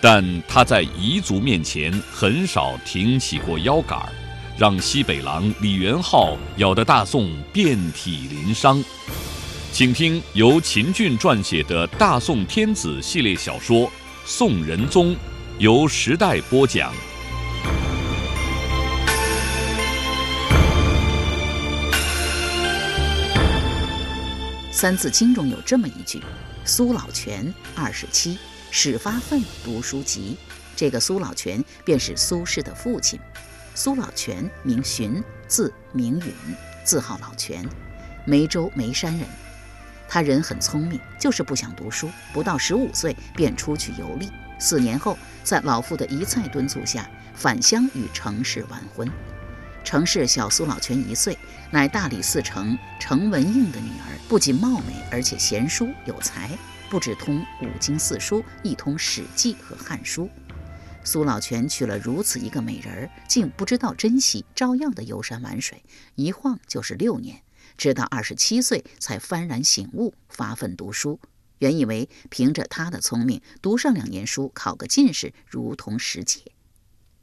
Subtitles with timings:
[0.00, 4.08] 但他在彝族面前很少挺起过腰杆儿。
[4.58, 8.84] 让西北狼李元昊咬得大宋遍体鳞伤，
[9.72, 13.86] 请听由秦俊撰写的《大宋天子》系列小说
[14.26, 15.14] 《宋仁宗》，
[15.58, 16.92] 由时代播讲。
[24.70, 26.22] 《三字经》中有这么一句
[26.66, 28.38] ：“苏老泉二十七，
[28.70, 30.36] 始发愤读书籍。”
[30.76, 33.20] 这个苏老泉便是苏轼的父亲。
[33.74, 36.32] 苏老泉名询，字明允，
[36.84, 37.68] 字号老泉，
[38.24, 39.26] 梅州眉山人。
[40.08, 42.10] 他人很聪明，就是不想读书。
[42.32, 44.28] 不到十五岁便出去游历。
[44.58, 49.08] 四年后，在老父的一再敦促下，返乡与程氏完婚。
[49.84, 51.38] 程氏小苏老泉一岁，
[51.70, 56.50] 乃大理寺丞程文应的女儿，不仅貌美，而且贤淑有才，
[56.90, 60.24] 不只通五经四书，亦通《史记》和《汉书》。
[61.04, 65.84] 苏老泉娶了如此一个美人儿，竟不知道珍惜，照样的游山玩水，
[66.16, 67.42] 一晃就是六年，
[67.78, 71.20] 直到二十七岁才幡然醒悟，发奋读书。
[71.58, 76.40] 原以为凭着他的聪明，读上两年书，考个进士如同时节，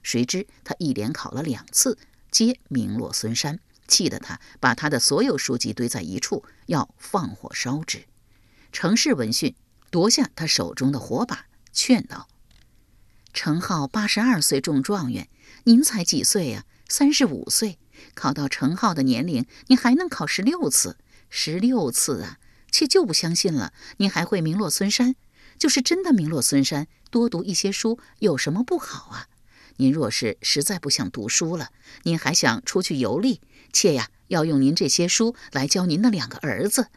[0.02, 1.98] 谁知他一连考了两次，
[2.32, 8.06] 皆名落孙山，气得他把他的所有书籍堆在一处，要放火烧之。
[8.80, 9.56] 程氏闻讯，
[9.90, 12.28] 夺下他手中的火把，劝道。
[13.34, 15.30] 程浩八十二岁中状元，
[15.64, 16.64] 您才几岁呀？
[16.88, 17.80] 三十五岁，
[18.14, 20.96] 考到程浩的年龄，您还能考十六次？
[21.28, 22.38] 十六次啊！
[22.72, 23.74] 妾就不相信了。
[23.98, 25.16] 您还会名落孙山？
[25.58, 29.28] 就是真的名落孙山，多读一些书有什么不好啊？
[29.78, 31.72] 您若是实在不想读书了，
[32.04, 33.42] 您还想出去游历，
[33.74, 36.90] 妾呀，要用您这些书来教您的两个儿子。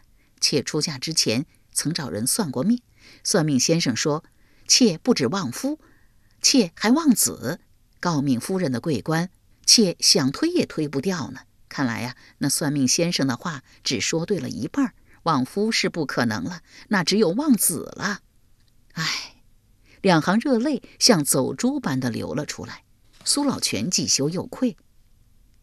[0.43, 2.83] 妾出嫁之前曾找人算过命，
[3.25, 4.25] 算命先生说，
[4.67, 5.79] 妾不止旺夫。
[6.43, 7.61] 妾还望子，
[8.01, 9.31] 诰命夫人的桂冠，
[9.67, 11.41] 妾想推也推不掉呢。
[11.69, 14.95] 看来呀，那算命先生的话只说对了一半，
[15.25, 18.21] 望夫是不可能了，那只有望子了。
[18.95, 19.37] 唉，
[20.01, 22.85] 两行热泪像走珠般的流了出来。
[23.25, 24.77] 苏老泉既羞又愧，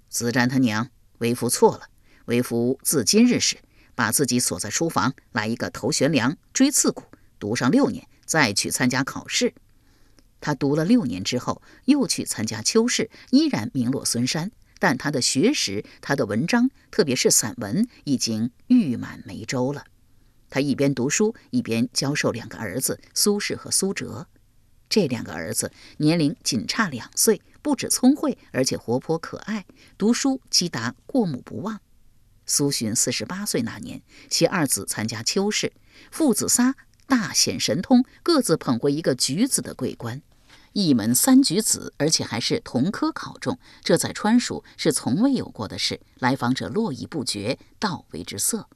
[0.10, 1.90] 子瞻他娘，为夫错了。
[2.26, 3.58] 为夫自今日始，
[3.98, 7.06] 把自己锁在书房，来一个头悬梁，锥刺股，
[7.40, 9.56] 读上六年，再去参加考试。
[10.40, 14.52] 他读了六年之后，又去参加秋试，依然名落孙山。
[14.78, 19.86] 但他的学识、他的文章，特别是散文，已经誉满梅州了。
[20.52, 24.28] 他一边读书，一边教授两个儿子苏轼和苏辙。
[24.88, 29.66] 这两个儿子年龄仅差两岁，不止聪慧，而且活泼可爱，
[29.98, 31.82] 读书积达过目不忘。
[32.48, 35.74] 苏洵四十八岁那年，其二子参加秋试，
[36.10, 36.76] 父子仨
[37.06, 40.22] 大显神通，各自捧回一个举子的桂冠。
[40.74, 46.00] 一门三举子，而且还是同科考中，这在川蜀是从未有过的事。
[46.20, 48.68] 来访者络绎不绝，道为之色。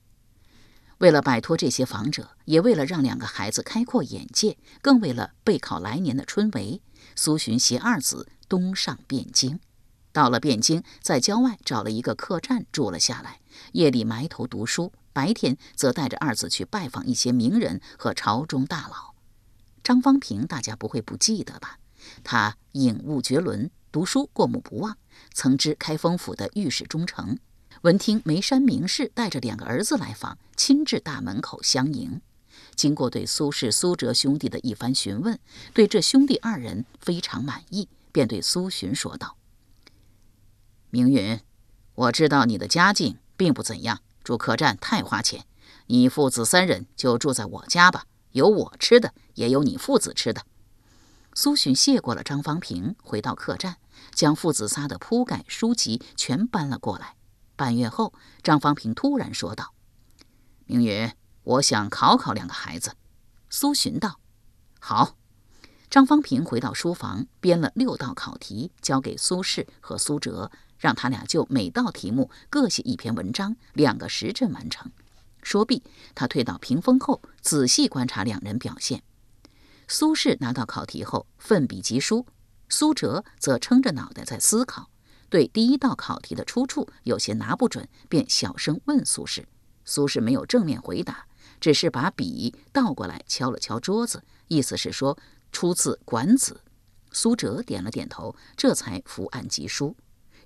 [0.97, 6.81] 为了摆脱这些访者，也为了让两个孩子开阔眼界，更为了备考来年的春闱，
[7.15, 9.59] 苏洵携二子东上汴京。
[10.11, 13.41] 到了汴京，在郊外找了一个客栈住了下来，
[13.73, 19.13] 夜里埋头读书，白天则带着二子去拜访一些名人和朝中大佬。
[19.84, 21.79] 张方平，大家不会不记得吧？
[22.23, 24.97] 他颖悟绝伦，读书过目不忘，
[25.34, 27.38] 曾知开封府的御史中丞。
[27.81, 32.22] 闻听眉山名士带着两个儿子来访，亲至大门口相迎。
[32.75, 35.39] 经过对苏轼、苏辙兄弟的一番询问，
[35.73, 39.36] 对这兄弟二人非常满意，便对苏洵说道
[40.89, 41.39] ：“明允，
[41.95, 45.47] 我知道你的家境并不怎样，住客栈太花钱。
[45.88, 50.45] 你父子三人就住在我家吧，有我吃的，也有你父子吃的。”
[51.33, 53.77] 苏洵谢过了张方平，回到客栈，
[54.13, 57.15] 将父子仨的铺盖、书籍全搬了过来。
[57.55, 59.73] 半月后，张方平突然说道
[60.67, 61.11] ：“明允，
[61.41, 62.93] 我想考考两个孩子。”
[63.49, 64.19] 苏洵道
[64.79, 65.15] ：“好。”
[65.89, 70.51] 张方平回到书房，编了六道考题，交给苏轼和苏辙，
[70.81, 74.92] 让他俩就每道题目各写一篇文章，两个时辰完成。
[75.44, 75.83] 说毕，
[76.16, 79.04] 他退到屏风后，仔细观察两人表现。
[79.88, 82.25] 苏轼拿到考题后，奋笔疾书。
[82.68, 84.89] 苏辙则撑着脑袋在思考，
[85.30, 89.44] 对第一道考题的出处有些拿不准，便小声问苏轼。
[89.86, 91.25] 苏轼没有正面回答，
[91.60, 95.18] 只是把笔倒过来敲了敲桌子，意思是说
[95.51, 96.62] 出自《管子》。
[97.12, 99.95] 苏辙点了点头，这才伏案疾书。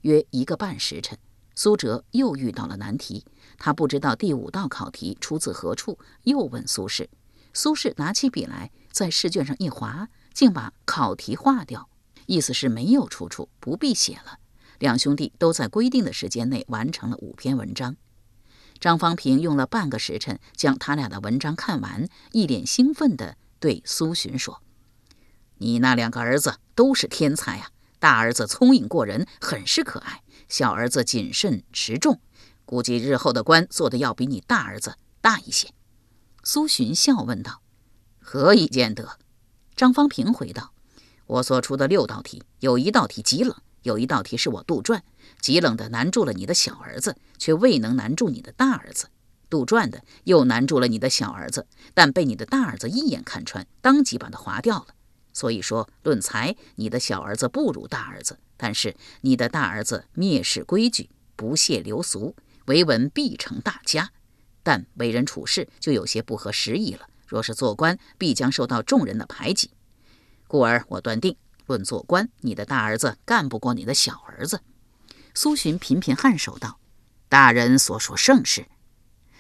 [0.06, 1.18] 约一个半时辰，
[1.56, 3.26] 苏辙又遇到了难题，
[3.58, 7.08] 他不知道第五道考题出自何处，又问苏轼。
[7.54, 11.90] 苏轼拿起笔来，在试卷上一划，竟把考题划掉。
[12.28, 14.38] 意思是没有出处，不必写了。
[14.78, 17.96] 两兄弟都在规定的时间内完成了五篇文章。
[18.80, 24.62] 张方平用了半个时辰将他俩的文章看完，一脸兴奋地对苏洵说
[25.58, 27.70] ：“你那两个儿子都是天才啊！
[28.06, 32.22] 大儿子聪颖过人，很是可爱；小儿子谨慎持重，
[32.64, 35.70] 估计日后的官做的要比你大儿子大一些。”
[36.46, 37.64] 苏洵笑问道
[38.22, 39.18] ：“何以见得？”
[39.76, 40.72] 张方平回道。
[41.26, 45.02] 我所出的六道题，有一道题极冷，有一道题是我杜撰。
[45.42, 49.08] 极冷的难住了你的小儿子，却未能难住你的大儿子；
[49.50, 51.66] 杜撰的又难住了你的小儿子，
[51.96, 54.90] 但被你的大儿子一眼看穿，当即把它划掉了。
[55.36, 62.36] 所以说，论才，你的小儿子不如大儿子；但是你的大儿子蔑视规矩，不屑流俗，
[62.68, 64.12] 为文必成大家，
[64.64, 67.08] 但为人处事就有些不合时宜了。
[67.28, 69.72] 若是做官，必将受到众人的排挤。
[70.48, 71.36] 故而，我断定，
[71.66, 74.62] 论做官，你的大儿子干不过你的小儿子。
[75.34, 76.80] 苏洵频频颔首道
[77.28, 78.68] ：“大人所说甚是。”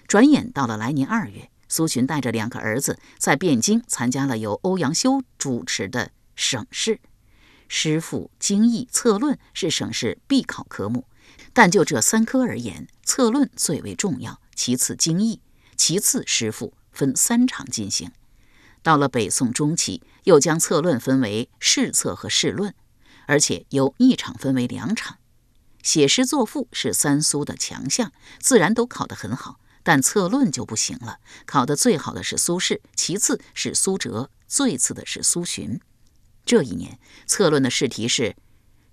[0.07, 6.99] 转眼到了来年二月，苏洵带着两个儿子在汴京参加了由欧阳修主持的省试。
[7.67, 11.05] 诗赋、经义、策论是省试必考科目，
[11.51, 15.41] 但就这三科而言，策论最为重要，其次经义，
[15.75, 18.11] 其次诗赋，分三场进行。
[18.83, 22.75] 到了北宋中期，又将策论分为试策和试论，
[23.25, 25.17] 而且由一场分为两场。
[25.81, 31.19] 写诗作赋是三苏的强项，自然都考得很好，但策论就不行了。
[31.45, 35.79] 考得最好的是苏轼，其次是苏辙，最次的是苏洵。
[36.43, 38.35] 这一年，策论的试题是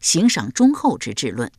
[0.00, 1.50] 行赏忠厚之治论。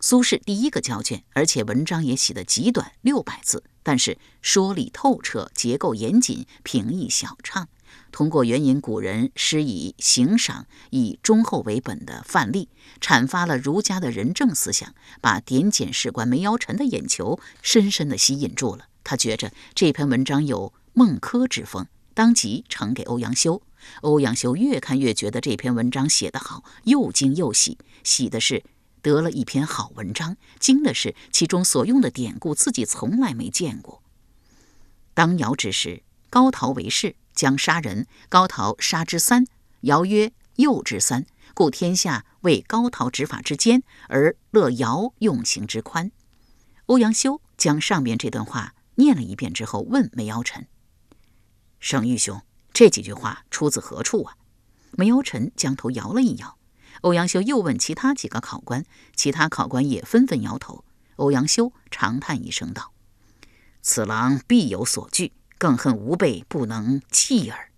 [0.00, 7.68] 苏轼第一个交卷，而且文章也写得极短，六百字，但是说理透彻，结构严谨，平易晓畅。
[8.12, 12.68] 通过援引古人施以行赏、以忠厚为本的范例，
[13.00, 18.86] 阐发了儒家的仁政思想，把点检事官梅尧臣的眼球深深地吸引住了。
[19.04, 23.62] 他觉着这篇文章有孟轲之风，当即呈给欧阳修。
[24.02, 28.64] 欧阳修越看越觉得这篇文章写得好，又惊又喜，喜的是。
[29.00, 34.02] 得了一篇好文章，惊的是其中所用的典故自己从来没见过。
[35.14, 39.46] 当尧之时，高陶为士，将杀人，高陶杀之三，
[39.82, 41.24] 尧曰：“诱之三，
[41.54, 46.10] 故天下为高陶执法之坚，而乐尧用刑之宽。”
[46.86, 50.66] 欧阳修将上面这段话念了一遍之后，问梅尧臣
[51.78, 52.42] ：“圣谕兄，
[52.72, 54.34] 这几句话出自何处啊？”
[54.98, 56.58] 梅尧臣将头摇了一摇。
[57.02, 58.84] 欧阳修又问其他几个考官，
[59.14, 60.84] 其他考官也纷纷摇头。
[61.14, 62.92] 欧阳修长叹一声道
[63.80, 67.68] ：“此郎必有所惧，更恨吾辈不能弃耳。”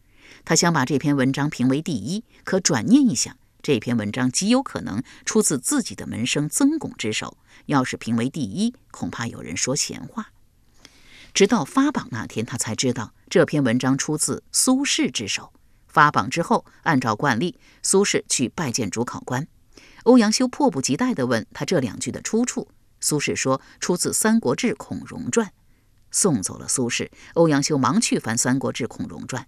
[0.44, 10.30] 他想把这篇文章评为第一，可转念一想，这篇文章极有可能出自自己的门生曾巩之手，要是评为第一，恐怕有人说闲话。
[11.34, 15.52] 直到发榜那天，他才知道这篇文章出自苏轼之手。
[15.86, 19.46] 发榜之后，按照惯例，苏轼去拜见主考官。
[20.04, 22.68] 欧阳修迫不及待地问他这两句的出处。
[23.00, 25.46] 苏轼说出自《三国志·孔融传》。
[26.10, 29.42] 送走了苏轼，欧阳修忙去翻《三国志·孔融传》，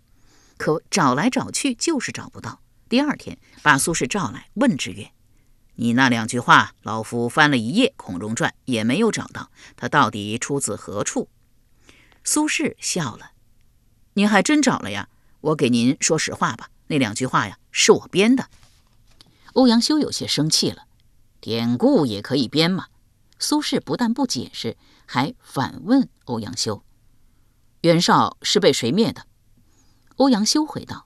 [0.56, 2.60] 可找来找去就是找不到。
[2.88, 5.10] 第二天，把苏轼召来，问之曰
[5.76, 11.28] ：“你那两句话，老夫翻了一夜《孔融传》，也没有找到，它到底出自何处？”
[12.24, 13.32] 苏轼笑了
[14.14, 15.08] ：“您还真找了呀？”
[15.42, 18.48] 我给您说实话吧，那两句话呀是我编的。
[19.54, 20.84] 欧阳修有些生气了，
[21.40, 22.86] 典故也可以编嘛？
[23.40, 24.76] 苏轼不但不解释，
[25.12, 26.82] 还反问欧阳修
[27.84, 29.26] ：“袁绍是被谁灭的？”
[30.16, 31.04] 欧阳修回道：“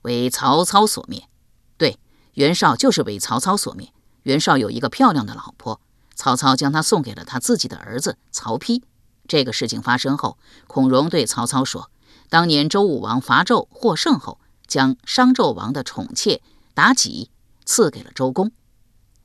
[0.00, 1.28] 为曹操所灭。
[1.76, 1.98] 对，
[2.32, 3.92] 袁绍就是为曹操所灭。
[4.22, 5.78] 袁绍有一个漂亮的老婆，
[6.14, 8.80] 曹操将她送给了他自己的儿子曹丕。
[9.26, 11.90] 这个事情发生后，孔融对曹操说。”
[12.30, 16.40] 当年周武王伐纣获胜后，将商纣王的宠妾
[16.74, 17.30] 妲己
[17.66, 18.52] 赐给了周公。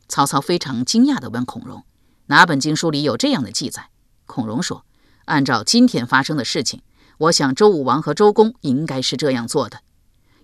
[0.10, 1.86] 曹操非常惊讶地问孔融
[2.28, 3.92] ：“哪本经书里有这样的记载？”
[4.34, 4.84] 孔融说
[5.26, 6.82] ：“按照今天发生的事情，
[7.20, 9.82] 我想周武王和周公应该是这样做的。”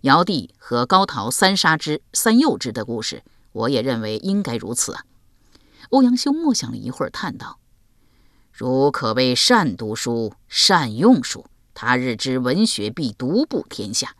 [0.01, 5.03] 尧帝和高陶三杀之、三诱之的故事，我也认为应该如此啊。
[5.89, 7.58] 欧阳修默想了一会儿，叹道
[8.53, 14.15] ：“如可谓善读书、善用书，他日之文学必独步天下。”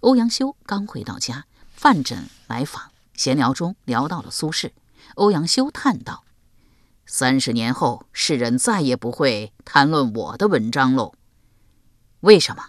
[0.00, 4.72] 欧阳修刚回到家，范缜来访，闲聊中聊到了苏轼。
[5.14, 6.24] 欧阳修叹道
[7.12, 11.12] ：“三十年后，世人再也不会谈论我的文章喽。”
[12.20, 12.66] 为什么？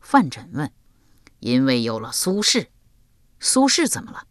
[0.00, 0.72] 范缜问。
[1.40, 2.68] 因为有了苏轼，
[3.38, 4.22] 苏轼怎么了？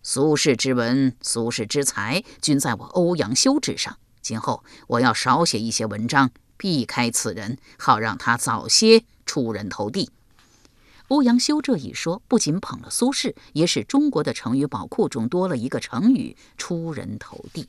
[0.00, 3.98] 苏轼之文，苏轼之才，均在我欧阳修之上。
[4.22, 10.12] 今后我要少写一些文章，避开此人，好让他早些出人头地。
[11.08, 17.68] 欧阳修这一说，不仅捧了苏轼，也使中国的成语宝库中多了一个成语“出人头地”。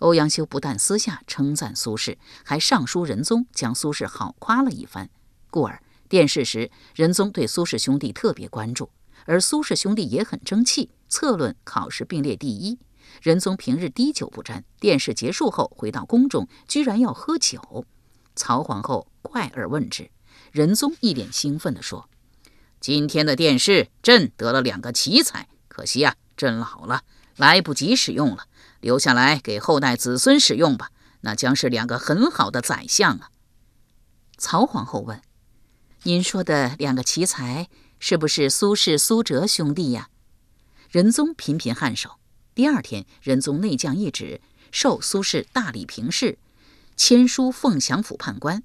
[0.00, 5.08] 欧阳修不但私下称赞苏轼，还上书仁宗，将苏轼好夸了一番，
[5.50, 5.80] 故而。
[6.08, 8.90] 殿试时，仁宗对苏轼兄弟特别关注，
[9.26, 12.78] 而苏轼兄弟也很争气，策论、考试并列第一。
[13.22, 17.84] 仁宗平日滴酒不沾，殿试结束后回到宫中，居然要喝酒。
[18.34, 20.10] 曹皇后怪而问之，
[20.50, 22.08] 仁宗一脸兴奋地说
[22.80, 27.02] ：“今天的殿试，朕得了两个奇才，可惜啊，朕老了，
[27.36, 28.46] 来不及使用了，
[28.80, 33.30] 留下来给后代子孙使用吧，那将是两个很好的宰相啊。”
[34.36, 35.22] 曹皇后问。
[36.04, 37.68] 您说的两个奇才，
[37.98, 40.08] 是不是苏轼、苏辙兄弟呀？
[40.88, 42.12] 仁宗频频颔首。
[42.54, 44.40] 第二天，仁宗内降一旨，
[44.72, 46.38] 授苏轼大理平事，
[46.96, 48.60] 签书凤翔府判官；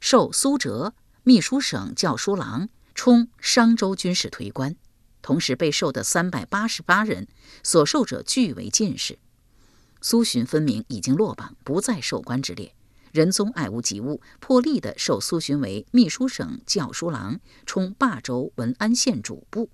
[0.00, 4.76] 授苏辙秘书省校书郎，充商州军事推官。
[5.20, 7.26] 同时被授的三百八十八人，
[7.64, 9.18] 所授者俱为进士。
[10.00, 12.74] 苏洵分明已经落榜，不在授官之列。
[13.12, 19.70] 仁宗爱屋及乌，破例的授苏洵为秘书省校书郎，充霸州文安县主簿。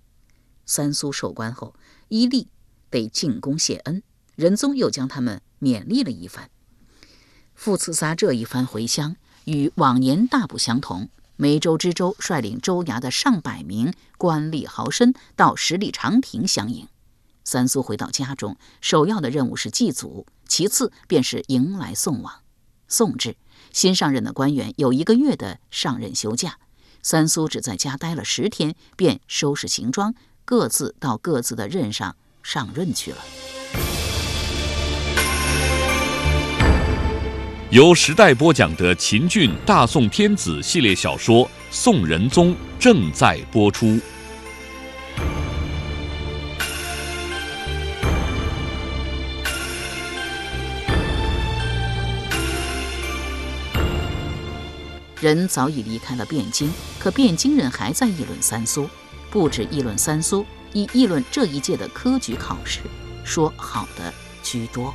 [0.65, 1.75] 三苏授官后，
[2.09, 2.49] 伊利
[2.91, 4.03] 得进宫谢恩，
[4.37, 6.49] 仁宗又将他们勉励了一番。
[7.55, 11.11] 父慈仨这一番回乡，与往年大不相同。
[11.37, 16.87] 梅州知州率领州衙的上百名官吏豪绅到十里长亭相迎。
[17.45, 22.41] 三苏回到家中，首要的任务是祭祖，其次便是迎来送往。
[22.89, 23.37] 宋制，
[23.71, 26.59] 新上任的官员有一个月的上任休假。
[27.03, 30.15] 三苏只在家待了十天，便收拾行装，
[30.47, 33.19] 各自到各自的任上上任去了。
[37.71, 43.99] 由时代播讲的秦俊《大宋天子》系列小说《宋仁宗》正在播出。
[55.25, 58.87] 人早已离开了汴京，可汴京人还在议论三苏，
[59.31, 62.81] 不止议论三苏，以议论这一届的科举考试，
[63.25, 64.13] 说好的
[64.43, 64.93] 居多，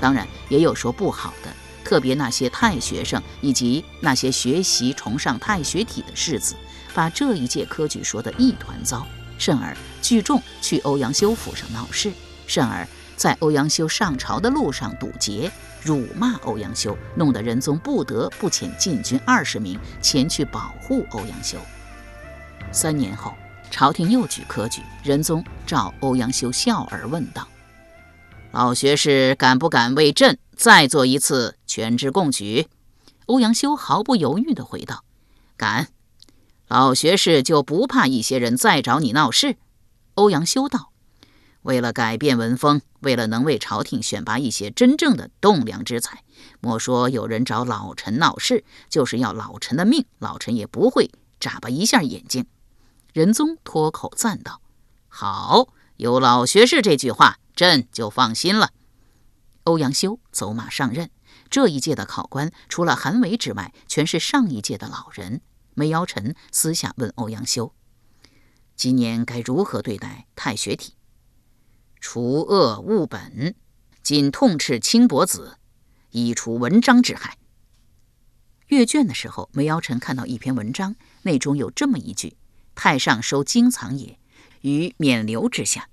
[0.00, 6.54] 当然也有说不好的，特别那些太学生以及那些学习崇尚太学体的士子，
[6.94, 9.04] 把这一届科举说得一团糟，
[9.36, 12.12] 甚而聚众去欧阳修府上闹事，
[12.46, 12.86] 甚而
[13.16, 15.50] 在欧阳修上朝的路上堵截。
[15.82, 21.58] 辱骂欧阳修，弄得仁宗不得不遣禁军二十名前去保护欧阳修。
[22.70, 23.34] 三年后，
[23.70, 27.48] 朝廷又举科举，仁宗召欧阳修笑而问道
[28.52, 32.68] ：“老学士敢不敢为朕再做一次全职贡举？”
[33.26, 35.04] 欧阳修毫不犹豫地回道
[35.56, 35.88] ：“敢。”
[36.68, 39.56] 老学士就不怕一些人再找你闹事？
[40.14, 40.91] 欧阳修道。
[41.62, 46.22] 为了改变文风，为了能为朝廷选拔一些真正的栋梁之才，
[46.60, 52.46] 莫说有人找老臣闹事，就是要老臣的命，老臣也不会眨巴一下眼睛。
[53.12, 54.60] 仁宗脱口赞道
[55.08, 58.70] ：“好，有老学士这句话，朕就放心了。”
[59.64, 61.10] 欧阳修走马上任，
[61.48, 65.40] 这一届的考官除了韩维之外，全是上一届的老人。
[65.74, 67.72] 梅尧臣私下问欧阳修
[68.74, 70.94] ：“今年该如何对待太学体？”
[72.02, 73.54] 除恶务本，
[74.02, 75.56] 仅痛斥轻薄子，
[76.10, 77.38] 以除文章之害。
[78.66, 82.36] 阅卷的时候，梅尧臣看到一篇文章，内中有这么一句
[82.74, 84.18] ：“太上收经藏也，
[84.62, 85.88] 于冕旒之下。”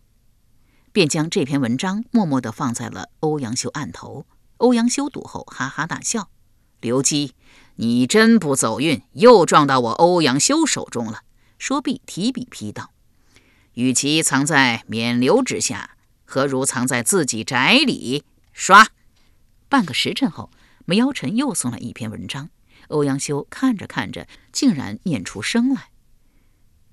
[0.92, 4.26] 便将这篇文章默默地放在了欧阳修案头。
[4.58, 6.32] 欧阳修读后，哈哈大笑
[6.82, 7.36] ：“刘基，
[7.76, 11.22] 你真不走运，又撞到我欧阳修手中了。”
[11.60, 12.90] 说毕，提笔批道
[13.76, 15.92] ：“与其藏在冕旒之下。”
[16.30, 18.24] 何如藏在自己宅里？
[18.54, 18.90] 刷。
[19.68, 20.52] 半个时辰后，
[20.86, 22.52] 梅尧臣又送来一篇文章。
[22.90, 25.90] 欧阳修看着看着，竟然念出声来：“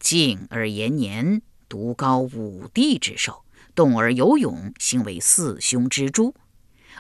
[0.00, 6.34] 静而延年，独高五帝之首；动而有勇，行为四凶之诛。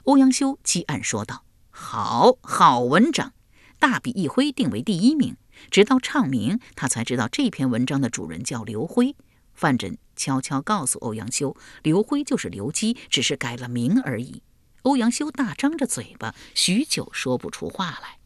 [0.04, 3.32] 欧阳修击案说道：“好好文章！”
[3.80, 5.38] 大笔一挥，定为第一名。
[5.70, 9.16] 直到唱名，他才知道这篇文章的主人叫刘辉。
[9.56, 14.42] 范缜悄悄告诉欧阳修，刘辉就是刘基，只是改了名而已。
[14.82, 18.18] 欧阳修大张着嘴巴，许久说不出话来。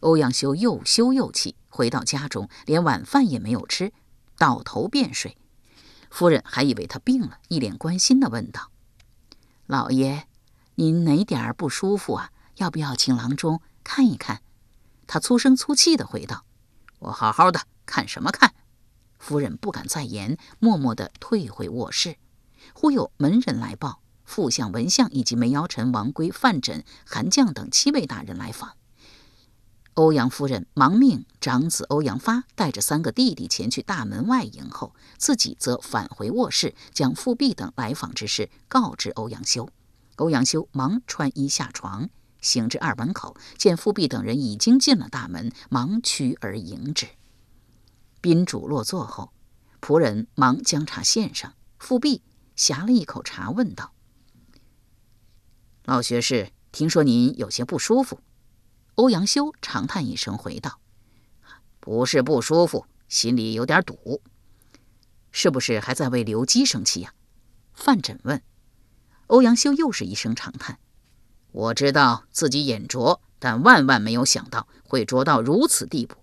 [0.00, 3.92] 欧阳修又羞又气，回到家中，连晚饭也没有吃，
[4.36, 5.36] 倒头便睡。
[6.10, 8.70] 夫人还以为他病了，一脸关心地问道
[9.66, 10.28] ：“老爷，
[10.76, 12.30] 您哪点儿不舒服啊？
[12.56, 14.42] 要不要请郎中看一看？”
[15.08, 16.44] 他粗声粗气地回道
[17.00, 18.54] ：“我好好的，看什么看？”
[19.18, 22.16] 夫人不敢再言，默默地退回卧室。
[22.72, 28.72] 忽有门人来报，副相、文相以及梅尧臣、王圭、范缜、韩绛等七位大人来访。
[29.94, 39.68] 欧阳夫人忙命长子欧阳发带着三个弟弟前去大门外迎候，自己则返回卧室，将傅弼等来访之事告知欧阳修。
[40.16, 42.08] 欧阳修忙穿衣下床，
[42.40, 47.08] 行至二门口，见傅弼等人已经进了大门，忙趋而迎之。
[48.28, 49.32] 宾主落座后，
[49.80, 51.54] 仆人忙将茶献上。
[51.78, 52.20] 富弼
[52.54, 53.94] 呷了一口茶，问道
[55.86, 58.20] ：“老学士，听说您有些不舒服？”
[58.96, 60.78] 欧阳修长叹一声，回道
[61.80, 64.20] ：“不是不舒服，心里有点堵。
[65.32, 67.14] 是不是还在为刘基生气呀？”
[67.72, 68.42] 范缜问。
[69.28, 70.78] 欧阳修又是一声长叹
[71.52, 76.18] ：“我知道自己眼拙，但万万没有想到会拙到如此地步。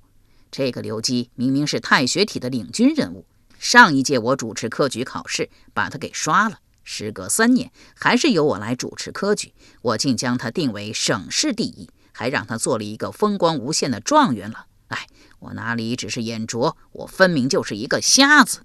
[0.58, 3.26] 这个刘基明明是太学体的领军人物，
[3.60, 6.62] 上一届我主持科举考试，把他给刷了。
[6.86, 14.68] 时隔三年，还是由我来主持科举，我竟将他定为省市第一。”还让他做了一个风光无限的状元了。
[14.88, 15.06] 哎，
[15.40, 18.62] 我哪里只是眼拙，我分明就是一个瞎子。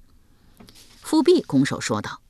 [1.02, 2.20] 富弼拱手说道：“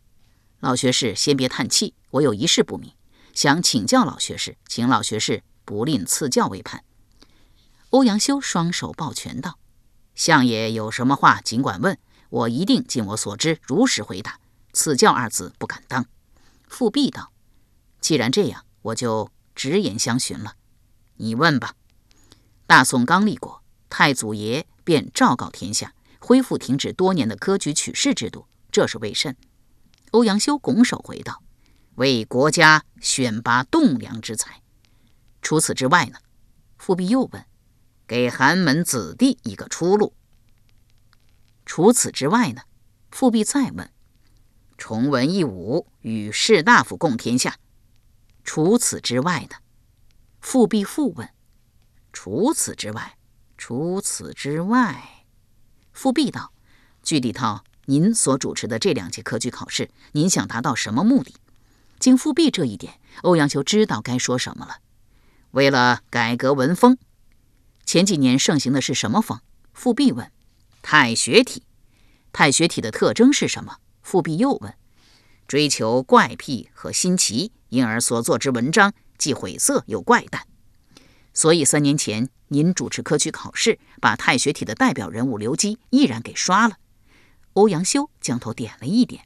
[0.60, 2.92] 老学士，先别叹气，我有一事不明，
[3.34, 6.82] 想请教老学士，请老学士不吝赐教为盼。”
[7.90, 9.58] 欧阳修双手抱拳道
[10.14, 11.98] ：“相爷有什么话尽管问，
[12.28, 14.38] 我一定尽我所知如实回答。
[14.72, 16.06] 赐教二字不敢当。”
[16.68, 17.32] 富弼道
[18.00, 20.54] ：“既然这样，我就直言相询了。”
[21.18, 21.74] 你问吧。
[22.66, 29.36] 大宋刚立国，太祖爷便昭告天下，恢复停止多年的科举取士制度，这是为甚？
[30.12, 31.42] 欧阳修拱手回道
[31.96, 34.62] ：“为国家选拔栋梁之才。
[35.42, 36.18] 除此之外呢？”
[36.78, 37.44] 富弼又问
[38.10, 40.14] ：“给寒门子弟一个出路。
[41.64, 42.62] 除此之外呢？”
[43.12, 43.88] 富弼再问
[44.76, 47.54] ：“崇文抑武，与士大夫共天下。
[48.42, 49.58] 除此之外呢？”
[50.42, 51.28] 复辟复问
[52.12, 53.16] ：“除此之外，
[53.56, 55.24] 除此之外。”
[55.94, 56.52] 复辟道
[57.04, 61.36] ：“据李涛您所主持的这两届科举考试，您想达到什么目的？”
[62.00, 64.78] 经复辟这一点，欧阳修知道该说什么了。
[65.52, 66.98] 为了改革文风，
[67.92, 69.40] 前几年盛行的是什么风？
[69.72, 70.30] 复必问
[70.80, 71.64] ：“太学体。
[72.32, 74.74] 太学体的特征是什么？”复必又问
[75.48, 80.46] ：“追求怪癖和新奇，因而所作之文章。”既晦涩又怪诞，
[81.34, 86.76] 所以三年前您主持科举考试，把太学体的代表人物刘基毅然给刷了。
[87.54, 89.24] 欧阳修将头点了一点。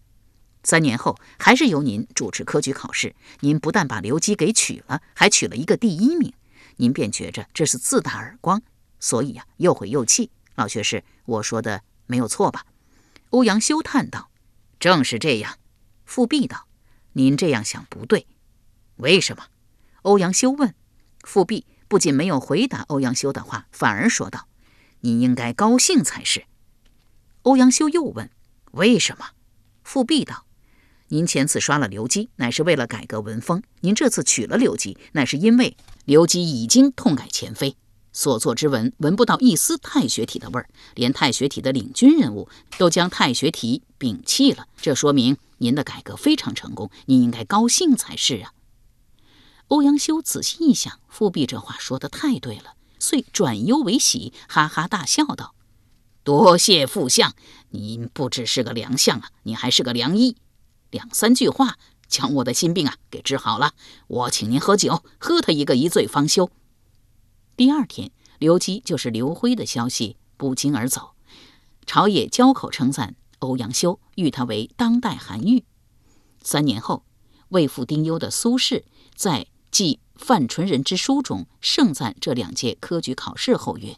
[0.62, 6.32] 三年后还是由您主持科举考试，您不但把刘基给取了，还取了一个第一名，
[6.76, 8.62] 您便觉着这是自打耳光，
[9.00, 10.30] 所以呀又悔又气。
[10.54, 12.64] 老学士，我说的没有错吧？
[13.30, 14.30] 欧阳修叹道
[14.78, 15.58] ：“正是这样。”
[16.06, 16.68] 复辟道
[17.14, 18.26] ：“您这样想不对，
[18.96, 19.46] 为什么？”
[20.02, 20.74] 欧阳修问，
[21.22, 24.48] 富弼不仅没有回答欧阳修的话，反而说道
[25.00, 26.44] ：“你应该高兴才是。”
[27.42, 28.30] 欧阳修又问
[28.72, 29.30] ：“为什么？”
[29.82, 30.46] 富弼道
[31.14, 37.76] ：“您前次刷了刘基，乃是为了改革文风；您这次取了刘基，乃是因为刘基已经痛改前非，
[38.12, 42.48] 所作之文闻不到一丝太学体的味儿，连太学体的领军人物
[42.78, 44.66] 都将太学体摒弃了。
[44.82, 48.52] 这说明您的改革非常成功，您应该高兴才是啊。”
[49.70, 55.54] 欧阳修仔细一想，富弼这话说的太对了，遂转忧为喜，哈哈大笑道
[56.24, 57.36] ：“多谢副相，
[57.70, 60.34] 您不只是个良相啊，你还是个良医。
[60.94, 61.76] 两三句话
[62.06, 63.74] 将我的心病啊给治好了。
[64.06, 66.50] 我请您喝酒，喝他一个一醉方休。”
[67.58, 71.14] 第二天，刘基就是刘辉的消息不胫而走，
[71.84, 75.64] 朝野交口称赞欧阳修，誉他为当代韩愈。
[76.42, 77.04] 三年后，
[77.48, 78.84] 为父丁忧的苏轼
[79.16, 79.48] 在。
[79.74, 83.96] 记范纯仁之书中盛赞这两届科举考试后曰：“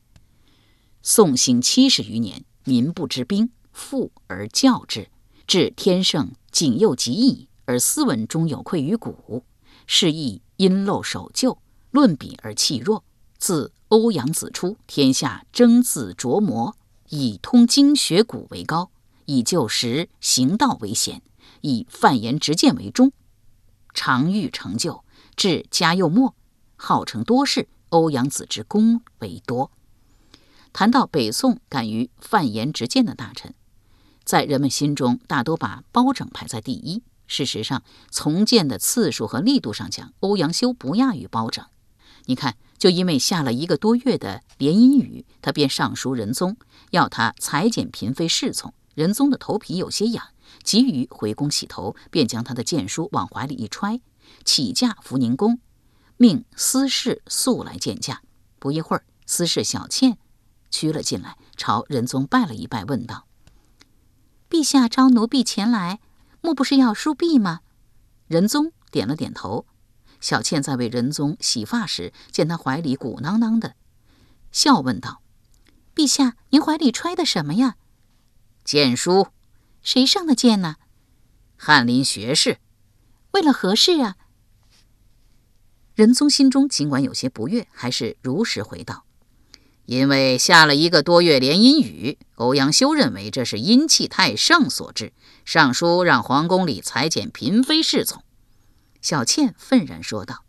[1.04, 5.10] 宋兴七十余年，民不知兵，富而教之，
[5.46, 9.44] 至天圣仅幼极矣，而斯文终有愧于古，
[9.86, 11.58] 是亦因陋守旧，
[11.90, 13.04] 论笔而气弱。
[13.36, 16.74] 自欧阳子出，天下争自琢磨，
[17.10, 18.90] 以通经学古为高，
[19.26, 21.20] 以就实行道为贤，
[21.60, 23.12] 以范言直谏为忠，
[23.92, 25.04] 常欲成就。
[25.36, 26.34] 至嘉佑末，
[26.76, 29.70] 号称多事，欧阳子之功为多。
[30.72, 33.54] 谈到北宋敢于犯言直谏的大臣，
[34.26, 37.02] 在人们心中大多把包拯排在第一。
[37.28, 41.64] 事实上，从谏的次数和力度上讲，欧阳修不亚于包拯。
[42.24, 46.56] 你看，就因为下了一个多月的连阴雨，他便上书仁宗，
[46.90, 48.74] 要他裁减嫔妃侍从。
[48.94, 50.26] 仁宗的头皮有些痒，
[50.64, 54.00] 急于回宫洗头，便将他的谏书往怀里一揣。
[54.44, 55.60] 起驾福宁宫，
[56.16, 58.22] 命司事速来见驾。
[58.58, 60.18] 不一会儿，司事小倩
[60.70, 63.26] 趋了进来，朝仁宗拜了一拜，问道
[64.48, 66.00] ：“陛下召奴婢前来，
[66.40, 67.60] 莫不是要书婢吗？”
[68.28, 69.66] 仁宗点了点头。
[70.20, 73.76] 小倩在为仁宗洗发时，见他怀里鼓囊囊的，
[74.50, 75.20] 笑问道
[75.94, 77.76] ：“陛下，您怀里揣的什么呀
[78.64, 79.28] ？”“剑书。
[79.82, 80.76] ”“谁上的剑呢
[81.56, 82.58] ？”“翰林学士。
[83.32, 84.16] ”“为了何事啊？”
[85.94, 89.04] 仁宗心中尽管有些不悦，还是如实回道
[89.86, 95.12] ：“因为下了一个多月连阴雨，欧阳修认为这是阴气太盛所致，
[95.44, 98.22] 上书让皇宫里裁减嫔妃侍从。”
[99.00, 100.44] 小倩愤然说道：“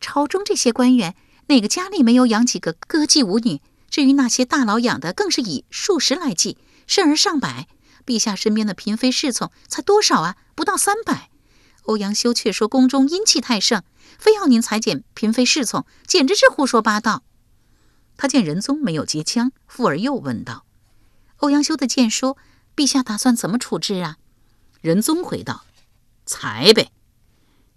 [0.00, 3.60] 朝中这些官员，哪个家里没有养几个歌妓舞女？
[3.90, 7.66] 至于那些大佬养的，更是以数十来计，甚而上百。
[8.04, 10.36] 陛下身边的嫔妃侍从才多少啊？
[10.54, 11.30] 不到三百。
[11.84, 13.82] 欧阳修却说宫中阴气太盛。”
[14.18, 17.22] 非要您裁减嫔妃侍从，简直是胡说八道。
[18.18, 20.66] 他见仁宗没有接枪，复而又问道
[21.38, 22.36] ：“欧阳修的谏书，
[22.76, 24.18] 陛下打算怎么处置啊？”
[24.82, 25.64] 仁宗回道
[26.26, 26.92] ：“裁呗。”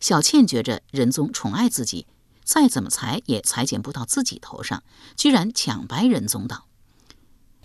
[0.01, 2.07] 小倩觉着仁宗宠爱自己，
[2.43, 4.83] 再怎么裁也裁剪不到自己头上，
[5.15, 6.65] 居然抢白仁宗道：“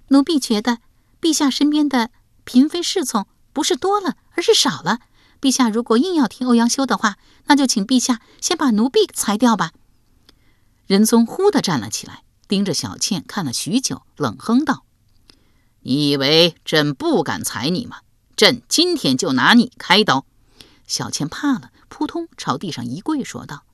[0.08, 0.78] 奴婢觉得，
[1.20, 2.10] 陛下身边的
[2.44, 5.00] 嫔妃侍从不是多了，而是少了。”
[5.40, 9.72] 陛下如果硬要听欧阳修的话，那就请陛下先把奴婢裁掉吧。
[10.86, 14.84] 仁宗忽地站了起来，盯着小倩看了许久，冷哼道
[15.82, 17.98] ：“你以为朕不敢踩你吗？
[18.36, 20.26] 朕今天就拿你开刀。”
[20.86, 23.64] 小倩怕了，扑通朝地上一跪，说道：“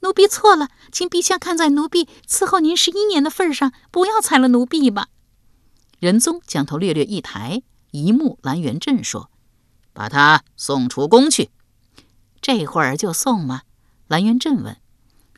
[0.00, 5.08] 奴婢错了，请陛下看在奴婢伺候您十一年的份上，不要踩了奴婢吧。”
[5.98, 9.30] 仁宗将头略略一抬，一目蓝元镇说。
[9.94, 11.50] 把他送出宫去。
[12.40, 13.62] 这会儿就送吗？
[14.06, 14.76] 蓝元镇问。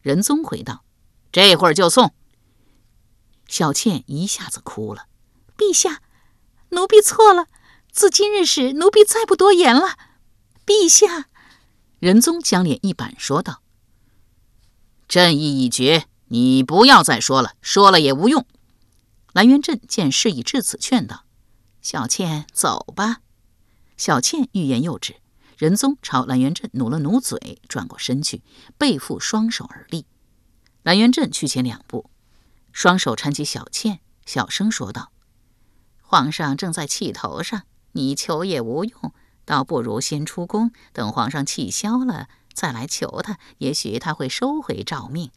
[0.03, 0.85] 仁宗回道
[1.33, 2.13] ：“这会儿就送。”
[3.51, 5.07] 小倩一下子哭了。
[5.59, 6.01] 陛下，
[6.71, 7.47] 奴婢错了。
[7.91, 9.99] 自今日始，奴婢再不多言了。
[10.65, 11.27] 陛下，
[11.99, 13.61] 仁宗将脸一板，说道
[15.09, 18.47] ：“朕意已决，你不要再说了，说了也无用。”
[19.35, 21.25] 蓝元镇见事已至此，劝道
[21.83, 23.21] ：“小倩，走吧。”
[23.99, 25.17] 小倩欲言又止，
[25.59, 28.43] 仁宗朝蓝元镇努了努嘴，转过身去，
[28.79, 30.07] 背负双手而立。
[30.83, 32.10] 蓝元镇去前两步，
[32.73, 35.13] 双手搀起小倩，小声说道
[36.01, 45.31] ：“皇上正在气头上，你求也无用，倒不如先出宫，等皇上气消了再来求他，也许他会收回诏命。”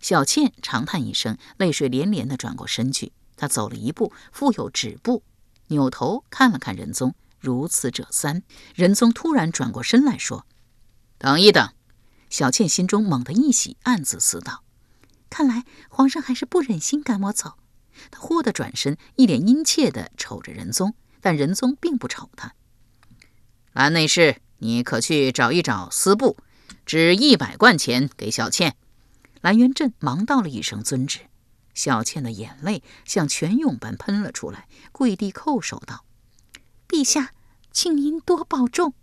[0.00, 3.12] 小倩长叹一声，泪水连连地转过身去。
[3.36, 5.24] 她走了一步，复又止步，
[5.68, 7.14] 扭头看了看仁宗。
[7.40, 8.42] 如此者三，
[8.74, 10.46] 仁宗突然转过身来说
[11.18, 11.72] ：“等一等。”
[12.28, 14.62] 小倩心中猛地一喜，暗自思道
[15.30, 17.54] ：“看来皇上还是不忍心赶我走。”
[18.10, 22.54] 他忽地转身，一脸殷切地瞅着仁宗，但仁宗并不瞅他。
[23.72, 26.36] 蓝内侍，你可去找一找司部，
[26.86, 28.76] 支一百贯钱给小倩。
[29.40, 31.20] 蓝元镇忙道了一声遵旨。
[31.74, 36.04] 小倩的眼泪像泉涌般喷了出来，跪地叩首道。
[36.88, 37.32] 陛下，
[37.70, 38.94] 请您多保重。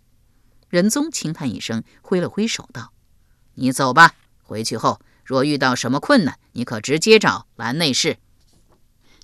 [0.68, 2.92] 仁宗轻叹一声，挥了挥手道
[3.54, 4.14] ：“你走吧。
[4.42, 8.16] 回去后若遇到什么困难，你可直接找蓝内侍。”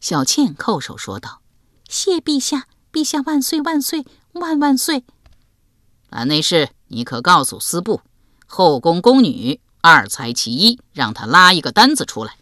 [0.03, 1.41] 小倩叩首说道
[1.89, 5.05] ：“谢陛下，陛下万岁万岁万万岁！”
[6.11, 8.03] 蓝内侍，你可告诉司部，
[8.47, 12.37] 后宫宫女二才其一，让他拉一个单子出来。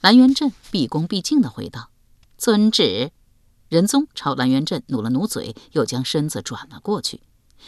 [0.00, 1.90] 蓝元镇毕恭毕敬地回道
[2.36, 3.12] ：“遵旨。”
[3.70, 7.20] 仁宗朝蓝元镇努了努嘴，又将身子转了过去。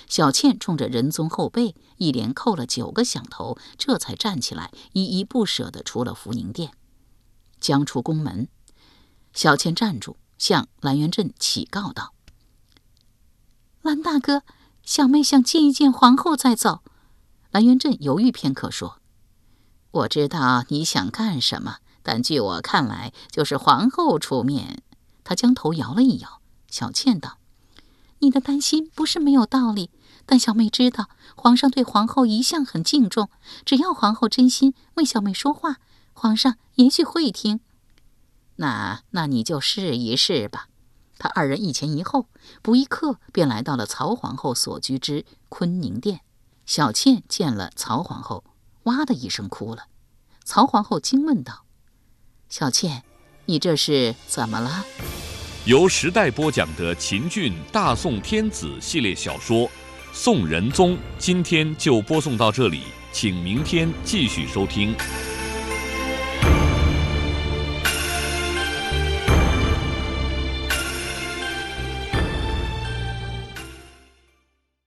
[0.06, 6.72] 小倩冲着仁宗后背一连叩了九个响头，这才站起来，依依不舍地出了福宁殿。
[7.60, 8.48] 将出宫门，
[9.32, 12.12] 小倩站住，向蓝元镇启告道
[13.82, 14.42] ：“蓝大哥，
[14.84, 16.82] 小妹想见一见皇后再走。
[17.50, 19.00] 蓝元镇犹豫片刻说
[19.90, 24.82] ：“我知道你想干什么，但据我看来，就是皇后出面。”
[25.24, 26.40] 他将头摇了一摇。
[26.70, 27.37] 小倩道
[28.20, 29.90] ：“你的担心不是没有道理，
[30.26, 33.30] 但小妹知道皇上对皇后一向很敬重，
[33.64, 35.76] 只要皇后真心为小妹说话，
[36.12, 37.60] 皇上也许会听。
[38.56, 40.68] 那那你就试一试吧。”
[41.20, 42.26] 他二人一前一后，
[42.62, 46.20] 不一刻便来到了曹皇后所居之坤宁殿。
[46.64, 48.44] 小倩见了曹皇后，
[48.84, 49.86] 哇的一声哭了。
[50.44, 51.64] 曹皇后惊问道
[52.48, 53.02] ：“小倩，
[53.46, 54.84] 你这是怎么了？”
[55.68, 59.66] 由时代播讲的秦俊大宋天子系列小说
[60.14, 62.80] 《宋仁宗》，今天就播送到这里，
[63.12, 64.94] 请明天继续收听。